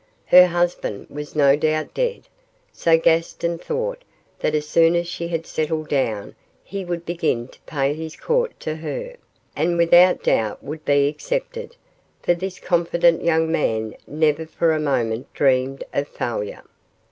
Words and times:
Her 0.25 0.47
husband 0.47 1.11
was 1.11 1.35
no 1.35 1.55
doubt 1.55 1.93
dead, 1.93 2.23
so 2.73 2.97
Gaston 2.97 3.59
thought 3.59 4.01
that 4.39 4.55
as 4.55 4.67
soon 4.67 4.95
as 4.95 5.07
she 5.07 5.27
had 5.27 5.45
settled 5.45 5.89
down 5.89 6.33
he 6.63 6.83
would 6.83 7.05
begin 7.05 7.47
to 7.49 7.59
pay 7.67 7.93
his 7.93 8.15
court 8.15 8.59
to 8.61 8.77
her, 8.77 9.15
and 9.55 9.77
without 9.77 10.23
doubt 10.23 10.63
would 10.63 10.83
be 10.85 11.07
accepted, 11.07 11.75
for 12.23 12.33
this 12.33 12.59
confident 12.59 13.23
young 13.23 13.51
man 13.51 13.93
never 14.07 14.47
for 14.47 14.71
a 14.73 14.79
moment 14.79 15.31
dreamed 15.35 15.83
of 15.93 16.07
failure. 16.07 16.63